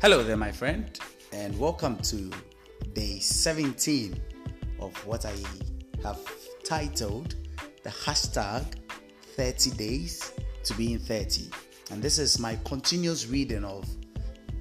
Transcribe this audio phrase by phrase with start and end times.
[0.00, 0.96] Hello there, my friend,
[1.32, 2.30] and welcome to
[2.92, 4.14] day 17
[4.78, 5.34] of what I
[6.04, 6.20] have
[6.62, 7.34] titled
[7.82, 8.64] the hashtag
[9.34, 11.50] 30 days to being 30.
[11.90, 13.88] And this is my continuous reading of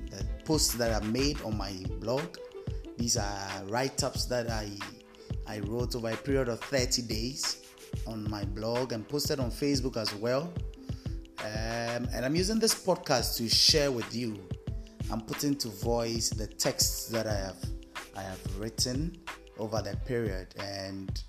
[0.09, 2.35] the posts that I made on my blog.
[2.97, 4.71] These are write ups that I,
[5.45, 7.61] I wrote over a period of 30 days
[8.07, 10.51] on my blog and posted on Facebook as well.
[11.41, 14.35] Um, and I'm using this podcast to share with you.
[15.11, 17.57] I'm putting to voice the texts that I have
[18.15, 19.17] I have written
[19.57, 21.23] over that period, and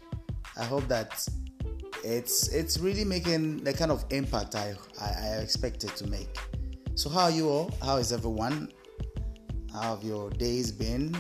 [0.56, 1.26] I hope that
[2.04, 6.36] it's it's really making the kind of impact I, I, I expected to make.
[6.94, 7.70] So how are you all?
[7.82, 8.72] How is everyone?
[9.72, 11.16] How have your days been?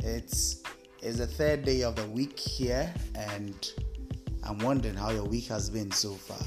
[0.00, 0.62] It's
[1.02, 3.72] it's the third day of the week here, and
[4.44, 6.44] I'm wondering how your week has been so far.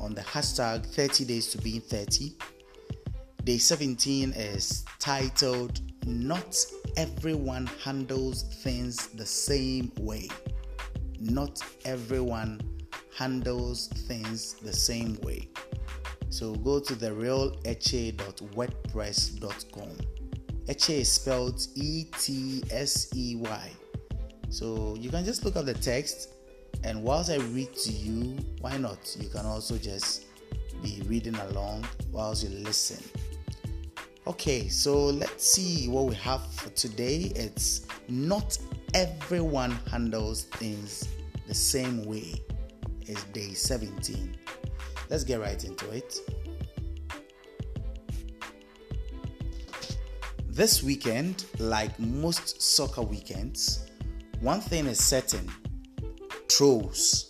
[0.00, 2.34] on the hashtag 30 days to being 30.
[3.44, 6.56] Day 17 is titled Not
[6.96, 10.30] Everyone Handles Things the Same Way.
[11.20, 12.60] Not everyone
[13.16, 15.48] handles things the same way.
[16.30, 19.96] So go to the realetsey.wordpress.com.
[20.66, 23.70] Etsey is spelled E T S E Y.
[24.48, 26.30] So you can just look up the text,
[26.84, 29.16] and whilst I read to you, why not?
[29.18, 30.26] You can also just
[30.82, 33.02] be reading along whilst you listen.
[34.26, 37.32] Okay, so let's see what we have for today.
[37.34, 38.56] It's not
[38.94, 41.08] everyone handles things
[41.48, 42.40] the same way.
[43.02, 44.36] It's day 17.
[45.10, 46.20] Let's get right into it.
[50.46, 53.86] This weekend, like most soccer weekends,
[54.40, 55.50] one thing is certain
[56.48, 57.28] trolls.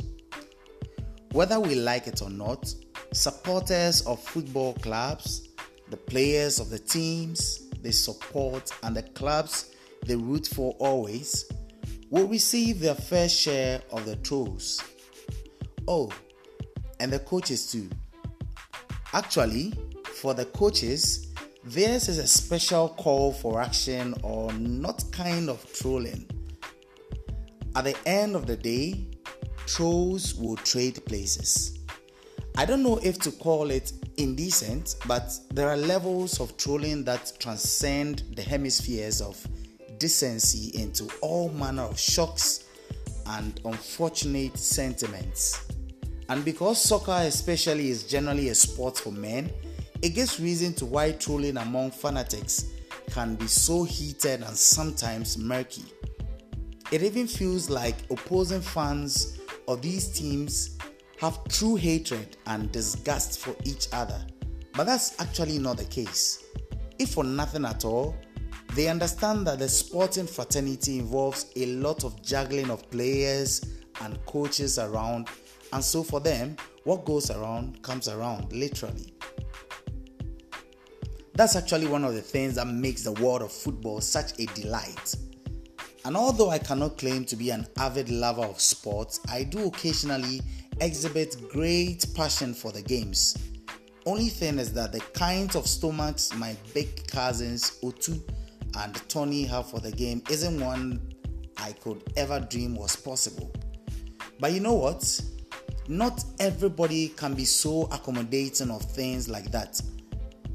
[1.32, 2.72] Whether we like it or not,
[3.14, 5.48] supporters of football clubs,
[5.88, 9.74] the players of the teams they support, and the clubs
[10.04, 11.50] they root for always
[12.10, 14.82] will receive their fair share of the trolls.
[15.88, 16.10] Oh,
[17.00, 17.88] and the coaches too.
[19.12, 19.72] Actually,
[20.14, 21.32] for the coaches,
[21.64, 26.28] theirs is a special call for action or not kind of trolling.
[27.74, 29.08] At the end of the day,
[29.66, 31.78] trolls will trade places.
[32.56, 37.32] I don't know if to call it indecent, but there are levels of trolling that
[37.38, 39.44] transcend the hemispheres of
[39.98, 42.64] decency into all manner of shocks
[43.26, 45.69] and unfortunate sentiments.
[46.30, 49.50] And because soccer, especially, is generally a sport for men,
[50.00, 52.66] it gives reason to why trolling among fanatics
[53.10, 55.82] can be so heated and sometimes murky.
[56.92, 60.78] It even feels like opposing fans of these teams
[61.18, 64.24] have true hatred and disgust for each other.
[64.74, 66.44] But that's actually not the case.
[67.00, 68.14] If for nothing at all,
[68.74, 73.64] they understand that the sporting fraternity involves a lot of juggling of players
[74.00, 75.28] and coaches around,
[75.72, 79.14] and so for them, what goes around comes around, literally.
[81.34, 85.14] That's actually one of the things that makes the world of football such a delight.
[86.04, 90.40] And although I cannot claim to be an avid lover of sports, I do occasionally
[90.80, 93.36] exhibit great passion for the games.
[94.06, 98.20] Only thing is that the kinds of stomachs my big cousins Otu
[98.78, 101.14] and Tony have for the game isn't one
[101.58, 103.52] I could ever dream was possible.
[104.38, 105.20] But you know what?
[105.90, 109.80] Not everybody can be so accommodating of things like that.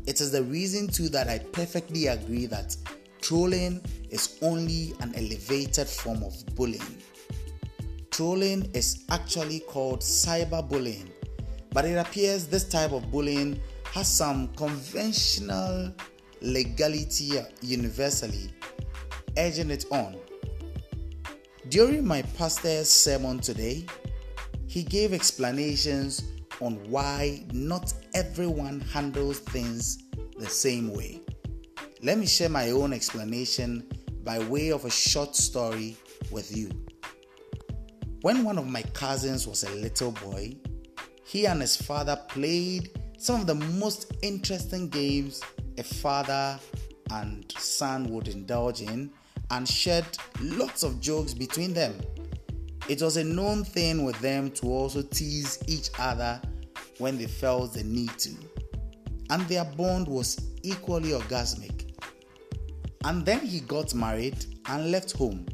[0.08, 2.74] It is the reason too that I perfectly agree that
[3.20, 7.04] trolling is only an elevated form of bullying.
[8.12, 11.10] Trolling is actually called cyberbullying,
[11.74, 13.60] but it appears this type of bullying
[13.92, 15.94] has some conventional
[16.40, 18.54] legality universally,
[19.38, 20.16] urging it on.
[21.68, 23.86] During my pastor's sermon today,
[24.76, 26.22] he gave explanations
[26.60, 30.04] on why not everyone handles things
[30.38, 31.22] the same way.
[32.02, 33.88] Let me share my own explanation
[34.26, 35.96] by way of a short story
[36.30, 36.70] with you.
[38.20, 40.58] When one of my cousins was a little boy,
[41.24, 45.42] he and his father played some of the most interesting games
[45.78, 46.60] a father
[47.12, 49.10] and son would indulge in
[49.52, 51.98] and shared lots of jokes between them.
[52.88, 56.40] It was a known thing with them to also tease each other
[57.00, 58.32] when they felt the need to,
[59.32, 61.92] and their bond was equally orgasmic.
[63.04, 65.46] And then he got married and left home.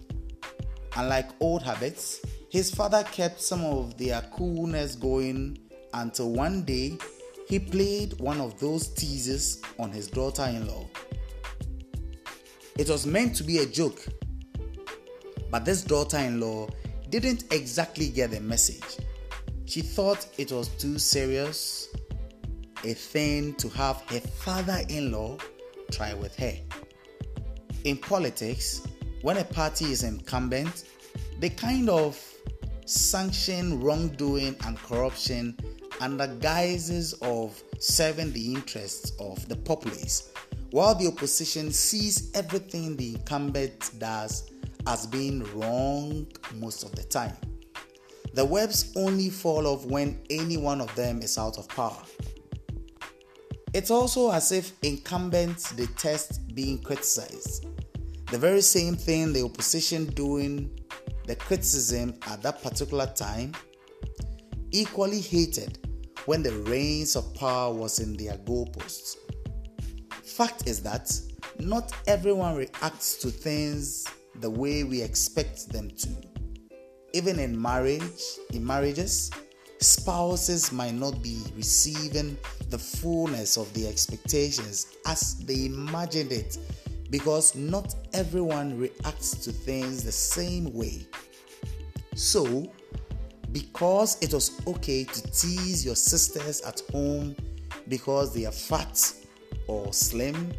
[0.95, 5.57] And like old habits, his father kept some of their coolness going
[5.93, 6.97] until one day
[7.47, 10.85] he played one of those teases on his daughter in law.
[12.77, 14.05] It was meant to be a joke,
[15.49, 16.67] but this daughter in law
[17.11, 19.05] didn't exactly get the message.
[19.65, 21.89] She thought it was too serious
[22.85, 25.37] a thing to have her father in law
[25.91, 26.53] try with her.
[27.83, 28.81] In politics,
[29.21, 30.85] when a party is incumbent,
[31.39, 32.17] they kind of
[32.85, 35.57] sanction wrongdoing and corruption
[35.99, 40.31] under guises of serving the interests of the populace,
[40.71, 44.49] while the opposition sees everything the incumbent does
[44.87, 47.35] as being wrong most of the time.
[48.33, 52.01] The webs only fall off when any one of them is out of power.
[53.73, 57.65] It's also as if incumbents detest being criticized.
[58.31, 60.79] The very same thing the opposition doing
[61.25, 63.53] the criticism at that particular time
[64.71, 65.77] equally hated
[66.25, 69.17] when the reins of power was in their goalposts.
[70.23, 71.11] Fact is that
[71.59, 76.09] not everyone reacts to things the way we expect them to.
[77.13, 78.21] Even in marriage,
[78.53, 79.29] in marriages,
[79.79, 82.37] spouses might not be receiving
[82.69, 86.57] the fullness of the expectations as they imagined it
[87.09, 91.05] because not everyone reacts to things the same way.
[92.15, 92.71] So,
[93.51, 97.35] because it was okay to tease your sisters at home
[97.89, 99.13] because they are fat
[99.67, 100.53] or slim,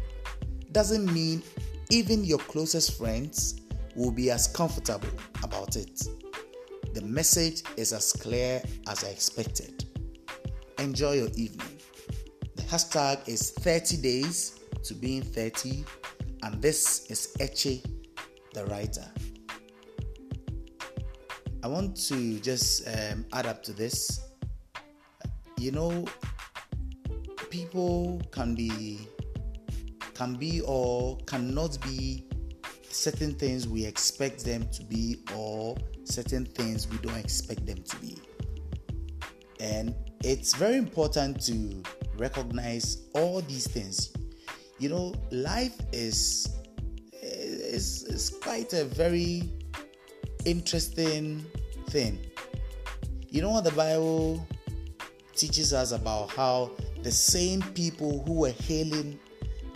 [0.71, 1.41] doesn't mean
[1.89, 3.61] even your closest friends
[3.95, 5.09] will be as comfortable
[5.43, 6.01] about it.
[6.93, 9.85] The message is as clear as I expected.
[10.79, 11.79] Enjoy your evening.
[12.55, 15.83] The hashtag is 30 days to being 30,
[16.43, 17.83] and this is Etsey,
[18.53, 19.05] the writer.
[21.63, 24.19] I want to just um, add up to this.
[25.57, 26.05] You know,
[27.49, 29.07] people can be
[30.13, 32.27] can be or cannot be
[32.93, 37.95] certain things we expect them to be or certain things we don't expect them to
[37.97, 38.17] be.
[39.59, 41.83] And it's very important to
[42.17, 44.13] recognize all these things.
[44.79, 46.49] You know, life is
[47.21, 49.49] is, is quite a very
[50.45, 51.45] interesting
[51.89, 52.19] thing.
[53.29, 54.45] You know what the Bible
[55.35, 59.19] teaches us about how the same people who were hailing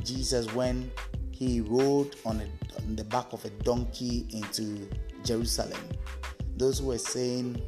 [0.03, 0.91] Jesus when
[1.37, 4.89] he rode on, a, on the back of a donkey into
[5.23, 5.81] Jerusalem,
[6.55, 7.61] those who were saying,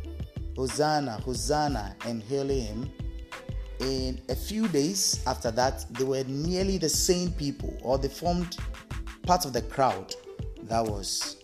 [0.55, 2.91] Hosanna, Hosanna, and hailing him,
[3.79, 8.57] in a few days after that, they were nearly the same people, or they formed
[9.23, 10.15] part of the crowd
[10.63, 11.43] that was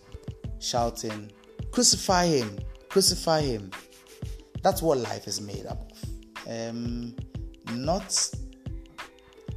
[0.58, 1.30] shouting,
[1.70, 3.70] Crucify him, crucify him.
[4.62, 6.70] That's what life is made up of.
[6.70, 7.14] Um,
[7.72, 8.30] not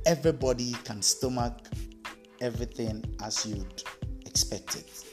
[0.05, 1.67] everybody can stomach
[2.41, 3.83] everything as you'd
[4.25, 5.03] expect it.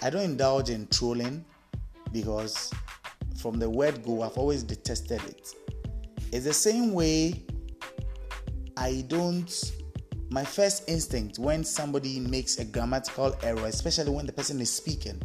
[0.00, 1.44] I don't indulge in trolling
[2.12, 2.72] because
[3.40, 5.54] from the word go, I've always detested it.
[6.32, 7.42] It's the same way
[8.76, 9.72] I don't.
[10.30, 15.20] My first instinct when somebody makes a grammatical error, especially when the person is speaking,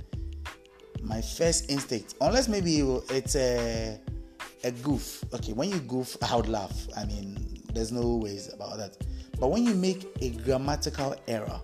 [1.02, 4.00] my first instinct, unless maybe it's a
[4.64, 5.24] a goof.
[5.34, 6.88] Okay, when you goof, I would laugh.
[6.98, 8.98] I mean, there's no ways about that.
[9.40, 11.60] But when you make a grammatical error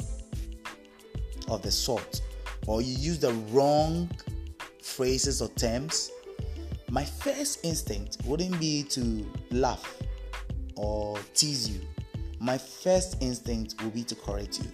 [1.48, 2.22] of the sort,
[2.68, 4.10] or you use the wrong
[4.82, 6.12] phrases or terms,
[6.89, 10.01] my first instinct wouldn't be to laugh
[10.75, 11.82] or tease you.
[12.39, 14.72] My first instinct will be to correct you.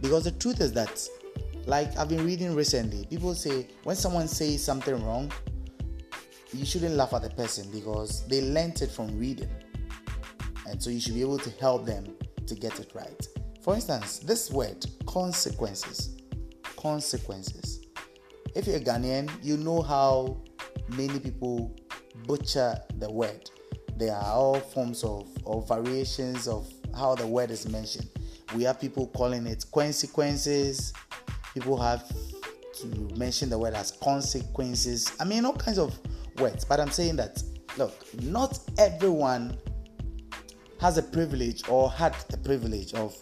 [0.00, 1.08] Because the truth is that
[1.66, 5.30] like I've been reading recently, people say when someone says something wrong,
[6.52, 9.50] you shouldn't laugh at the person because they learnt it from reading.
[10.68, 12.04] And so you should be able to help them
[12.46, 13.26] to get it right.
[13.62, 16.18] For instance, this word, consequences.
[16.76, 17.86] Consequences.
[18.54, 20.42] If you're a Ghanaian, you know how
[20.96, 21.74] many people
[22.26, 23.50] butcher the word.
[23.96, 28.08] There are all forms of or variations of how the word is mentioned.
[28.54, 30.92] We have people calling it consequences.
[31.54, 32.08] People have
[32.80, 35.12] to mention the word as consequences.
[35.18, 35.98] I mean, all kinds of
[36.38, 36.64] words.
[36.64, 37.42] But I'm saying that,
[37.76, 39.58] look, not everyone
[40.80, 43.16] has a privilege or had the privilege of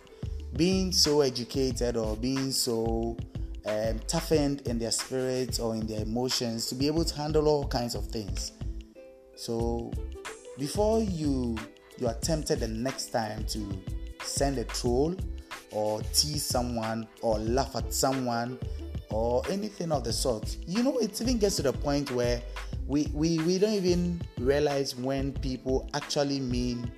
[0.56, 3.16] being so educated or being so
[3.66, 7.66] um, toughened in their spirits or in their emotions to be able to handle all
[7.66, 8.52] kinds of things.
[9.34, 9.90] So
[10.58, 11.56] before you
[11.98, 13.82] you are tempted the next time to
[14.22, 15.16] send a troll
[15.70, 18.58] or tease someone or laugh at someone
[19.10, 22.42] or anything of the sort, you know it even gets to the point where
[22.86, 26.90] we, we, we don't even realize when people actually mean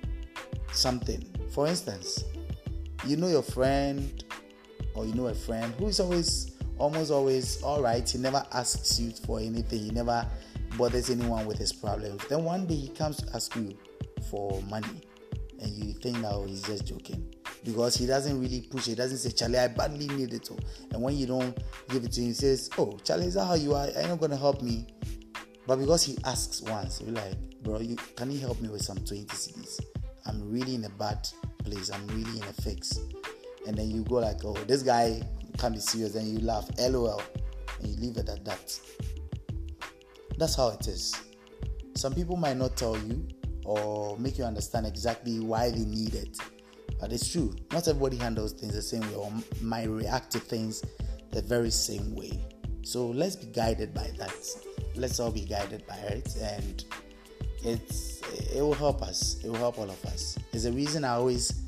[0.71, 1.23] something.
[1.51, 2.23] For instance,
[3.05, 4.23] you know your friend
[4.93, 8.99] or you know a friend who is always almost always all right he never asks
[8.99, 10.25] you for anything he never
[10.77, 13.77] bothers anyone with his problems then one day he comes to ask you
[14.29, 15.01] for money
[15.59, 17.29] and you think oh he's just joking
[17.63, 18.85] because he doesn't really push.
[18.85, 20.49] He doesn't say, Charlie, I badly need it.
[20.49, 20.59] All.
[20.91, 21.57] And when you don't
[21.89, 23.87] give it to him, he says, Oh, Charlie, is that how you are?
[23.95, 24.87] Are you not going to help me?
[25.67, 28.97] But because he asks once, you're like, Bro, you, can you help me with some
[28.97, 29.79] 20 cedis?
[30.29, 31.27] I'm really in a bad
[31.65, 31.89] place.
[31.89, 32.99] I'm really in a fix.
[33.67, 35.21] And then you go like, oh, this guy
[35.57, 36.15] can't be serious.
[36.15, 37.21] And you laugh, lol,
[37.79, 38.79] and you leave it at that.
[40.37, 41.15] That's how it is.
[41.95, 43.27] Some people might not tell you
[43.65, 46.37] or make you understand exactly why they need it.
[46.99, 47.55] But it's true.
[47.71, 49.31] Not everybody handles things the same way or
[49.61, 50.83] might react to things
[51.31, 52.39] the very same way.
[52.83, 54.35] So let's be guided by that.
[54.95, 56.83] Let's all be guided by it and
[57.63, 58.21] it's
[58.53, 59.37] it will help us.
[59.43, 60.37] It will help all of us.
[60.53, 61.61] It's a reason I always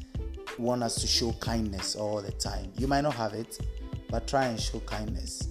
[0.58, 2.72] want us to show kindness all the time.
[2.78, 3.60] You might not have it,
[4.10, 5.50] but try and show kindness.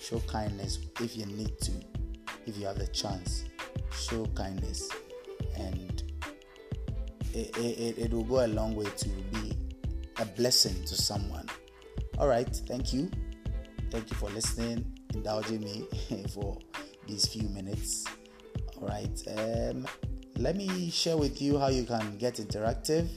[0.00, 1.72] Show kindness if you need to,
[2.46, 3.44] if you have the chance.
[3.94, 4.90] Show kindness,
[5.56, 6.02] and
[7.34, 9.56] it, it, it will go a long way to be
[10.18, 11.48] a blessing to someone.
[12.18, 13.10] All right, thank you.
[13.90, 15.86] Thank you for listening, indulging me
[16.34, 16.58] for
[17.06, 18.06] these few minutes.
[18.82, 19.22] Right.
[19.38, 19.86] Um,
[20.38, 23.08] let me share with you how you can get interactive.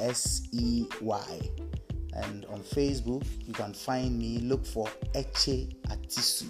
[0.00, 1.50] S E Y.
[2.12, 4.38] And on Facebook, you can find me.
[4.38, 6.44] Look for Etsey Atisu.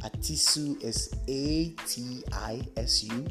[0.00, 3.26] Atisu is A T I S U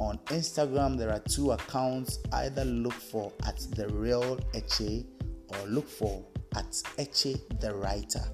[0.00, 2.18] on Instagram, there are two accounts.
[2.32, 5.04] Either look for at the real Etsey
[5.48, 6.24] or look for
[6.56, 8.24] at Etsey the writer.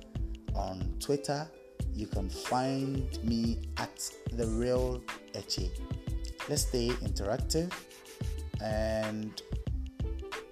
[0.54, 1.46] On Twitter,
[1.92, 5.02] you can find me at the real
[5.34, 5.70] Etsey.
[6.48, 7.72] Let's stay interactive
[8.62, 9.42] and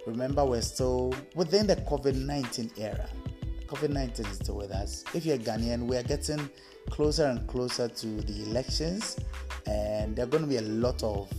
[0.06, 3.08] remember we're still within the COVID-19 era.
[3.66, 5.04] COVID-19 is still with us.
[5.14, 6.48] If you're Ghanaian, we are getting
[6.90, 9.18] closer and closer to the elections
[9.66, 11.32] and there are going to be a lot of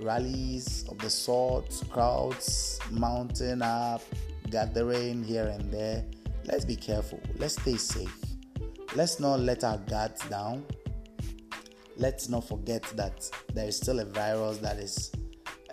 [0.00, 4.02] rallies of the sort, crowds mounting up,
[4.50, 6.04] gathering here and there.
[6.44, 7.20] Let's be careful.
[7.36, 8.16] Let's stay safe.
[8.94, 10.64] Let's not let our guards down.
[11.96, 15.12] Let's not forget that there is still a virus that is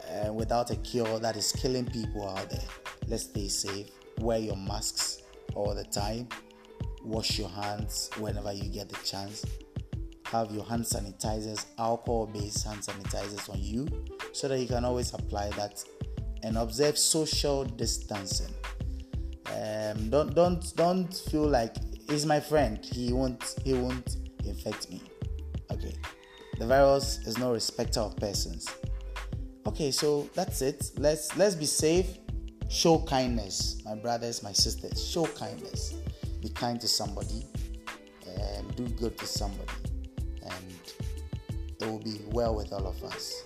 [0.10, 2.68] uh, without a cure that is killing people out there.
[3.08, 3.90] Let's stay safe.
[4.20, 5.15] Wear your masks
[5.56, 6.28] all the time.
[7.04, 9.46] Wash your hands whenever you get the chance
[10.32, 13.88] have your hand sanitizers, alcohol based hand sanitizers on you
[14.34, 15.84] so that you can always apply that
[16.44, 18.54] and observe social distancing.
[19.48, 21.76] Um, don't don't don't feel like
[22.10, 22.84] he's my friend.
[22.84, 25.02] He won't he won't infect me.
[25.72, 25.94] Okay.
[26.60, 28.68] The virus is no respecter of persons.
[29.68, 30.92] Okay, so that's it.
[30.98, 32.18] Let's let's be safe.
[32.70, 35.08] Show kindness, my brothers, my sisters.
[35.08, 35.94] Show kindness.
[36.42, 37.46] Be kind to somebody
[38.28, 39.72] and do good to somebody
[40.44, 40.76] And
[41.80, 43.44] it will be well with all of us.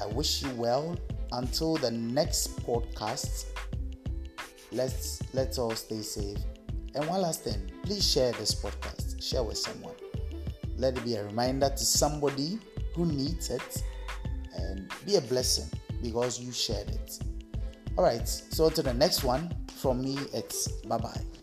[0.00, 0.96] I wish you well
[1.32, 3.46] until the next podcast.
[4.72, 6.38] Let's let's all stay safe.
[6.94, 9.22] And one last thing, please share this podcast.
[9.22, 9.94] Share with someone.
[10.76, 12.58] Let it be a reminder to somebody
[12.94, 13.82] who needs it
[14.56, 15.68] and be a blessing
[16.02, 17.18] because you shared it.
[17.96, 19.48] All right, so to the next one
[19.78, 21.35] from me, it's bye bye.